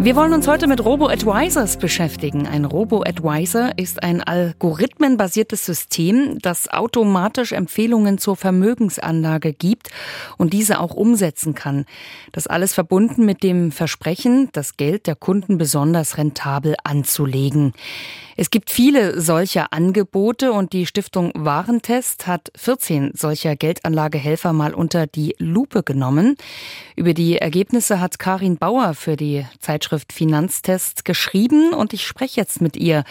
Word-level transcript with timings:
Wir 0.00 0.14
wollen 0.14 0.32
uns 0.32 0.46
heute 0.46 0.68
mit 0.68 0.84
Robo-Advisors 0.84 1.76
beschäftigen. 1.76 2.46
Ein 2.46 2.64
Robo-Advisor 2.64 3.72
ist 3.78 4.04
ein 4.04 4.22
algorithmenbasiertes 4.22 5.66
System, 5.66 6.38
das 6.38 6.68
automatisch 6.68 7.50
Empfehlungen 7.50 8.16
zur 8.18 8.36
Vermögensanlage 8.36 9.52
gibt 9.52 9.88
und 10.36 10.52
diese 10.52 10.78
auch 10.78 10.94
umsetzen 10.94 11.56
kann. 11.56 11.84
Das 12.30 12.46
alles 12.46 12.74
verbunden 12.74 13.26
mit 13.26 13.42
dem 13.42 13.72
Versprechen, 13.72 14.50
das 14.52 14.76
Geld 14.76 15.08
der 15.08 15.16
Kunden 15.16 15.58
besonders 15.58 16.16
rentabel 16.16 16.76
anzulegen. 16.84 17.72
Es 18.40 18.50
gibt 18.50 18.70
viele 18.70 19.20
solcher 19.20 19.72
Angebote 19.72 20.52
und 20.52 20.72
die 20.72 20.86
Stiftung 20.86 21.32
Warentest 21.34 22.28
hat 22.28 22.52
14 22.54 23.10
solcher 23.14 23.56
Geldanlagehelfer 23.56 24.52
mal 24.52 24.74
unter 24.74 25.08
die 25.08 25.34
Lupe 25.38 25.82
genommen. 25.82 26.36
Über 26.94 27.14
die 27.14 27.38
Ergebnisse 27.38 27.98
hat 27.98 28.20
Karin 28.20 28.56
Bauer 28.56 28.94
für 28.94 29.16
die 29.16 29.44
Zeitschrift 29.58 29.87
Finanztest 30.10 31.04
geschrieben 31.04 31.72
und 31.72 31.92
ich 31.92 32.06
spreche 32.06 32.40
jetzt 32.40 32.60
mit 32.60 32.76
ihr. 32.76 33.04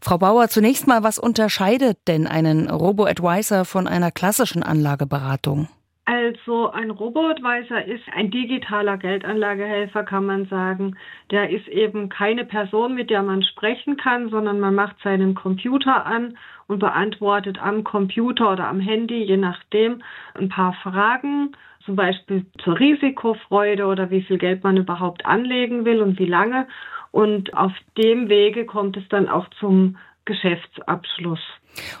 Frau 0.00 0.18
Bauer, 0.18 0.48
zunächst 0.48 0.86
mal, 0.86 1.02
was 1.02 1.18
unterscheidet 1.18 1.98
denn 2.06 2.26
einen 2.26 2.70
Robo-Advisor 2.70 3.64
von 3.64 3.86
einer 3.86 4.10
klassischen 4.10 4.62
Anlageberatung? 4.62 5.68
Also 6.06 6.70
ein 6.70 6.90
Robo-Advisor 6.90 7.84
ist 7.84 8.02
ein 8.14 8.30
digitaler 8.30 8.96
Geldanlagehelfer, 8.96 10.02
kann 10.02 10.26
man 10.26 10.46
sagen. 10.46 10.96
Der 11.30 11.50
ist 11.50 11.68
eben 11.68 12.08
keine 12.08 12.44
Person, 12.44 12.94
mit 12.94 13.10
der 13.10 13.22
man 13.22 13.42
sprechen 13.42 13.96
kann, 13.96 14.28
sondern 14.28 14.58
man 14.58 14.74
macht 14.74 14.96
seinen 15.02 15.34
Computer 15.34 16.04
an 16.06 16.36
und 16.66 16.80
beantwortet 16.80 17.62
am 17.62 17.84
Computer 17.84 18.52
oder 18.52 18.66
am 18.66 18.80
Handy, 18.80 19.22
je 19.22 19.36
nachdem, 19.36 20.02
ein 20.34 20.48
paar 20.48 20.72
Fragen, 20.82 21.52
zum 21.84 21.96
Beispiel 21.96 22.46
zur 22.62 22.78
Risikofreude 22.78 23.86
oder 23.86 24.10
wie 24.10 24.22
viel 24.22 24.38
Geld 24.38 24.64
man 24.64 24.76
überhaupt 24.76 25.26
anlegen 25.26 25.84
will 25.84 26.02
und 26.02 26.18
wie 26.18 26.26
lange. 26.26 26.66
Und 27.12 27.54
auf 27.54 27.72
dem 27.98 28.28
Wege 28.28 28.66
kommt 28.66 28.96
es 28.96 29.08
dann 29.08 29.28
auch 29.28 29.48
zum 29.58 29.96
Geschäftsabschluss. 30.30 31.40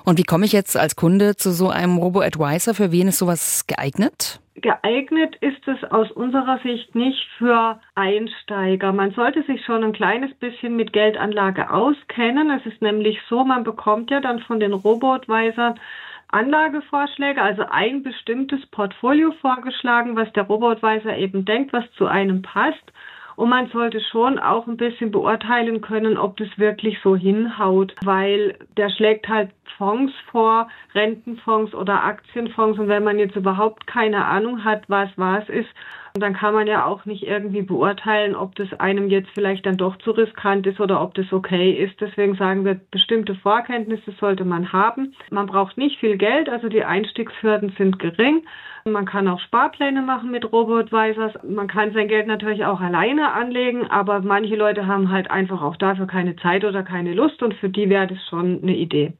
Und 0.04 0.18
wie 0.18 0.22
komme 0.22 0.46
ich 0.46 0.52
jetzt 0.52 0.76
als 0.76 0.94
Kunde 0.94 1.36
zu 1.36 1.50
so 1.50 1.68
einem 1.68 1.96
Robo-Advisor? 1.98 2.74
Für 2.74 2.92
wen 2.92 3.08
ist 3.08 3.18
sowas 3.18 3.66
geeignet? 3.66 4.40
Geeignet 4.54 5.36
ist 5.40 5.66
es 5.66 5.82
aus 5.90 6.10
unserer 6.12 6.58
Sicht 6.62 6.94
nicht 6.94 7.26
für 7.38 7.80
Einsteiger. 7.94 8.92
Man 8.92 9.12
sollte 9.12 9.42
sich 9.44 9.64
schon 9.64 9.82
ein 9.82 9.92
kleines 9.92 10.32
bisschen 10.34 10.76
mit 10.76 10.92
Geldanlage 10.92 11.72
auskennen. 11.72 12.50
Es 12.50 12.64
ist 12.66 12.80
nämlich 12.82 13.18
so, 13.28 13.44
man 13.44 13.64
bekommt 13.64 14.10
ja 14.10 14.20
dann 14.20 14.40
von 14.40 14.60
den 14.60 14.72
Robo-Advisern 14.72 15.80
Anlagevorschläge, 16.28 17.42
also 17.42 17.64
ein 17.68 18.04
bestimmtes 18.04 18.64
Portfolio 18.66 19.32
vorgeschlagen, 19.40 20.14
was 20.14 20.32
der 20.34 20.44
Robo-Advisor 20.44 21.14
eben 21.16 21.44
denkt, 21.44 21.72
was 21.72 21.90
zu 21.96 22.06
einem 22.06 22.42
passt. 22.42 22.92
Und 23.40 23.48
man 23.48 23.68
sollte 23.68 24.02
schon 24.02 24.38
auch 24.38 24.66
ein 24.66 24.76
bisschen 24.76 25.10
beurteilen 25.10 25.80
können, 25.80 26.18
ob 26.18 26.36
das 26.36 26.50
wirklich 26.58 26.98
so 27.02 27.16
hinhaut, 27.16 27.96
weil 28.04 28.58
der 28.76 28.90
schlägt 28.90 29.30
halt 29.30 29.48
Fonds 29.78 30.12
vor, 30.30 30.68
Rentenfonds 30.94 31.74
oder 31.74 32.04
Aktienfonds. 32.04 32.78
Und 32.78 32.88
wenn 32.88 33.02
man 33.02 33.18
jetzt 33.18 33.36
überhaupt 33.36 33.86
keine 33.86 34.26
Ahnung 34.26 34.62
hat, 34.62 34.82
was 34.88 35.08
was 35.16 35.48
ist, 35.48 35.70
dann 36.14 36.34
kann 36.34 36.54
man 36.54 36.66
ja 36.66 36.84
auch 36.84 37.04
nicht 37.04 37.26
irgendwie 37.26 37.62
beurteilen, 37.62 38.34
ob 38.34 38.54
das 38.56 38.72
einem 38.80 39.08
jetzt 39.08 39.30
vielleicht 39.34 39.66
dann 39.66 39.76
doch 39.76 39.96
zu 39.98 40.10
riskant 40.10 40.66
ist 40.66 40.80
oder 40.80 41.00
ob 41.02 41.14
das 41.14 41.32
okay 41.32 41.72
ist. 41.72 42.00
Deswegen 42.00 42.34
sagen 42.34 42.64
wir, 42.64 42.80
bestimmte 42.90 43.34
Vorkenntnisse 43.34 44.12
sollte 44.18 44.44
man 44.44 44.72
haben. 44.72 45.14
Man 45.30 45.46
braucht 45.46 45.78
nicht 45.78 45.98
viel 45.98 46.16
Geld, 46.16 46.48
also 46.48 46.68
die 46.68 46.84
Einstiegshürden 46.84 47.74
sind 47.78 47.98
gering. 47.98 48.42
Man 48.84 49.04
kann 49.04 49.28
auch 49.28 49.40
Sparpläne 49.40 50.02
machen 50.02 50.30
mit 50.30 50.50
Robo-Advisors. 50.50 51.34
Man 51.46 51.68
kann 51.68 51.92
sein 51.92 52.08
Geld 52.08 52.26
natürlich 52.26 52.64
auch 52.64 52.80
alleine 52.80 53.32
anlegen, 53.32 53.86
aber 53.86 54.20
manche 54.20 54.56
Leute 54.56 54.86
haben 54.86 55.10
halt 55.10 55.30
einfach 55.30 55.60
auch 55.62 55.76
dafür 55.76 56.06
keine 56.06 56.36
Zeit 56.36 56.64
oder 56.64 56.82
keine 56.82 57.12
Lust 57.12 57.42
und 57.42 57.54
für 57.54 57.68
die 57.68 57.90
wäre 57.90 58.06
das 58.06 58.18
schon 58.28 58.60
eine 58.62 58.74
Idee. 58.74 59.12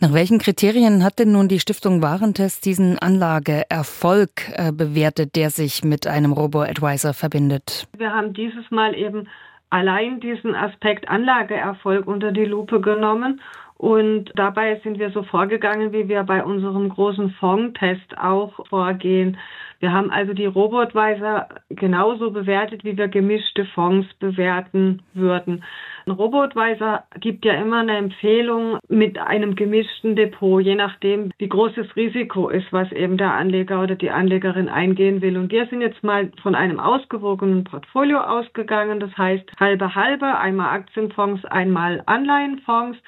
Nach 0.00 0.12
welchen 0.12 0.38
Kriterien 0.38 1.04
hat 1.04 1.18
denn 1.18 1.32
nun 1.32 1.48
die 1.48 1.60
Stiftung 1.60 2.02
Warentest 2.02 2.64
diesen 2.64 2.98
Anlageerfolg 2.98 4.30
äh, 4.54 4.72
bewertet, 4.72 5.36
der 5.36 5.50
sich 5.50 5.84
mit 5.84 6.06
einem 6.06 6.32
Robo-Advisor 6.34 7.14
verbindet? 7.14 7.86
Wir 7.96 8.12
haben 8.12 8.34
dieses 8.34 8.70
Mal 8.70 8.94
eben 8.94 9.28
allein 9.70 10.20
diesen 10.20 10.54
Aspekt 10.54 11.08
Anlageerfolg 11.08 12.06
unter 12.06 12.32
die 12.32 12.44
Lupe 12.44 12.80
genommen 12.80 13.40
und 13.76 14.30
dabei 14.36 14.80
sind 14.84 14.98
wir 14.98 15.10
so 15.10 15.24
vorgegangen, 15.24 15.92
wie 15.92 16.08
wir 16.08 16.22
bei 16.22 16.44
unserem 16.44 16.88
großen 16.88 17.30
Fondtest 17.32 18.16
auch 18.16 18.52
vorgehen. 18.68 19.36
Wir 19.80 19.92
haben 19.92 20.10
also 20.10 20.32
die 20.32 20.46
Robotweiser 20.46 21.48
genauso 21.70 22.30
bewertet, 22.30 22.84
wie 22.84 22.96
wir 22.96 23.08
gemischte 23.08 23.66
Fonds 23.74 24.08
bewerten 24.14 25.02
würden. 25.12 25.64
Ein 26.06 26.12
Robotweiser 26.12 27.04
gibt 27.18 27.46
ja 27.46 27.54
immer 27.54 27.78
eine 27.78 27.96
Empfehlung 27.96 28.78
mit 28.88 29.16
einem 29.16 29.54
gemischten 29.54 30.16
Depot, 30.16 30.62
je 30.62 30.74
nachdem, 30.74 31.32
wie 31.38 31.48
groß 31.48 31.72
das 31.76 31.96
Risiko 31.96 32.50
ist, 32.50 32.70
was 32.74 32.92
eben 32.92 33.16
der 33.16 33.32
Anleger 33.32 33.82
oder 33.82 33.94
die 33.94 34.10
Anlegerin 34.10 34.68
eingehen 34.68 35.22
will. 35.22 35.38
Und 35.38 35.50
wir 35.50 35.66
sind 35.66 35.80
jetzt 35.80 36.04
mal 36.04 36.30
von 36.42 36.54
einem 36.54 36.78
ausgewogenen 36.78 37.64
Portfolio 37.64 38.20
ausgegangen. 38.20 39.00
Das 39.00 39.16
heißt 39.16 39.50
halbe 39.58 39.94
halbe, 39.94 40.36
einmal 40.36 40.74
Aktienfonds, 40.74 41.42
einmal 41.46 42.02
Anleihenfonds 42.04 42.98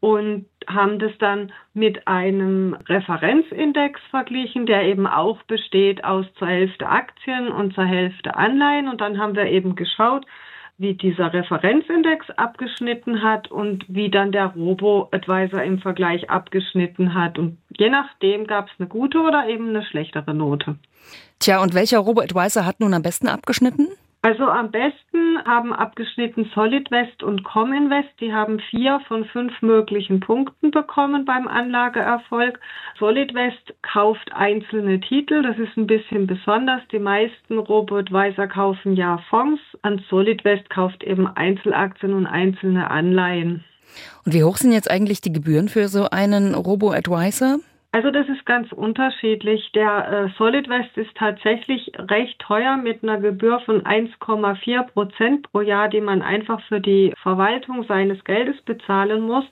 und 0.00 0.46
haben 0.66 0.98
das 0.98 1.12
dann 1.18 1.52
mit 1.74 2.08
einem 2.08 2.74
Referenzindex 2.88 4.00
verglichen, 4.10 4.64
der 4.64 4.84
eben 4.84 5.06
auch 5.06 5.42
besteht 5.42 6.02
aus 6.04 6.24
zur 6.38 6.48
Hälfte 6.48 6.88
Aktien 6.88 7.48
und 7.48 7.74
zur 7.74 7.84
Hälfte 7.84 8.36
Anleihen. 8.36 8.88
Und 8.88 9.02
dann 9.02 9.18
haben 9.18 9.34
wir 9.34 9.46
eben 9.46 9.74
geschaut, 9.74 10.24
wie 10.78 10.94
dieser 10.94 11.32
Referenzindex 11.32 12.30
abgeschnitten 12.36 13.22
hat 13.22 13.50
und 13.50 13.84
wie 13.88 14.10
dann 14.10 14.30
der 14.30 14.46
Robo-Advisor 14.46 15.62
im 15.62 15.80
Vergleich 15.80 16.30
abgeschnitten 16.30 17.14
hat. 17.14 17.36
Und 17.36 17.58
je 17.76 17.90
nachdem 17.90 18.46
gab 18.46 18.68
es 18.68 18.72
eine 18.78 18.88
gute 18.88 19.18
oder 19.18 19.48
eben 19.48 19.68
eine 19.68 19.84
schlechtere 19.84 20.32
Note. 20.32 20.76
Tja, 21.40 21.60
und 21.60 21.74
welcher 21.74 21.98
Robo-Advisor 21.98 22.64
hat 22.64 22.78
nun 22.80 22.94
am 22.94 23.02
besten 23.02 23.26
abgeschnitten? 23.28 23.88
Also 24.28 24.44
am 24.44 24.70
besten 24.70 25.42
haben 25.46 25.72
abgeschnitten 25.72 26.50
SolidWest 26.54 27.22
und 27.22 27.44
Cominvest. 27.44 28.10
Die 28.20 28.30
haben 28.30 28.60
vier 28.60 29.00
von 29.08 29.24
fünf 29.24 29.62
möglichen 29.62 30.20
Punkten 30.20 30.70
bekommen 30.70 31.24
beim 31.24 31.48
Anlageerfolg. 31.48 32.60
SolidWest 32.98 33.74
kauft 33.80 34.30
einzelne 34.34 35.00
Titel. 35.00 35.42
Das 35.42 35.56
ist 35.56 35.74
ein 35.78 35.86
bisschen 35.86 36.26
besonders. 36.26 36.82
Die 36.92 36.98
meisten 36.98 37.56
Robo-Advisor 37.56 38.48
kaufen 38.48 38.96
ja 38.96 39.16
Fonds. 39.30 39.62
An 39.80 40.04
SolidWest 40.10 40.68
kauft 40.68 41.02
eben 41.04 41.26
Einzelaktien 41.26 42.12
und 42.12 42.26
einzelne 42.26 42.90
Anleihen. 42.90 43.64
Und 44.26 44.34
wie 44.34 44.44
hoch 44.44 44.58
sind 44.58 44.72
jetzt 44.72 44.90
eigentlich 44.90 45.22
die 45.22 45.32
Gebühren 45.32 45.70
für 45.70 45.88
so 45.88 46.10
einen 46.10 46.54
Robo-Advisor? 46.54 47.60
Also 47.90 48.10
das 48.10 48.28
ist 48.28 48.44
ganz 48.44 48.70
unterschiedlich. 48.70 49.72
Der 49.72 50.08
äh, 50.08 50.28
Solid 50.36 50.68
West 50.68 50.94
ist 50.98 51.14
tatsächlich 51.16 51.90
recht 51.96 52.38
teuer 52.38 52.76
mit 52.76 53.02
einer 53.02 53.18
Gebühr 53.18 53.60
von 53.60 53.82
1,4 53.82 54.82
Prozent 54.88 55.50
pro 55.50 55.62
Jahr, 55.62 55.88
die 55.88 56.02
man 56.02 56.20
einfach 56.20 56.60
für 56.68 56.80
die 56.80 57.14
Verwaltung 57.22 57.84
seines 57.84 58.22
Geldes 58.24 58.60
bezahlen 58.62 59.22
muss. 59.22 59.46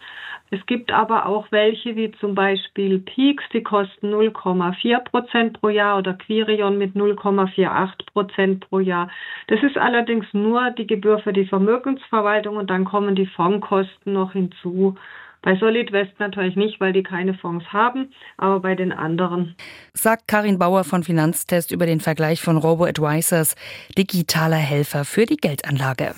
Es 0.51 0.65
gibt 0.67 0.93
aber 0.93 1.25
auch 1.25 1.51
welche 1.51 1.97
wie 1.97 2.13
zum 2.13 2.35
Beispiel 2.35 2.99
Peaks, 2.99 3.43
die 3.55 3.63
kosten 3.63 4.13
0,4 4.13 5.01
Prozent 5.05 5.61
pro 5.61 5.71
Jahr 5.71 5.97
oder 5.97 6.13
Quirion 6.13 6.77
mit 6.77 6.95
0,48 6.95 8.13
Prozent 8.13 8.69
pro 8.69 8.81
Jahr. 8.81 9.11
Das 9.47 9.63
ist 9.63 9.79
allerdings 9.79 10.27
nur 10.35 10.73
die 10.73 10.87
Gebühr 10.87 11.21
für 11.21 11.33
die 11.33 11.47
Vermögensverwaltung 11.47 12.59
und 12.59 12.69
dann 12.69 12.85
kommen 12.85 13.15
die 13.15 13.27
Fondkosten 13.27 14.13
noch 14.13 14.33
hinzu. 14.33 14.97
Bei 15.47 15.55
Solid 15.55 15.93
West 15.93 16.11
natürlich 16.19 16.57
nicht, 16.57 16.81
weil 16.81 16.93
die 16.93 17.05
keine 17.05 17.33
Fonds 17.33 17.65
haben, 17.73 18.13
aber 18.37 18.59
bei 18.59 18.75
den 18.75 18.91
anderen. 18.91 19.55
Sagt 19.95 20.27
Karin 20.27 20.59
Bauer 20.59 20.83
von 20.83 21.05
Finanztest 21.05 21.71
über 21.71 21.87
den 21.87 22.01
Vergleich 22.01 22.41
von 22.41 22.57
Robo-Advisors, 22.57 23.55
digitaler 23.97 24.57
Helfer 24.57 25.05
für 25.05 25.25
die 25.25 25.37
Geldanlage. 25.37 26.17